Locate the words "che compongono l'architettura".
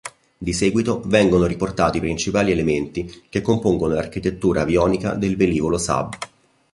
3.29-4.61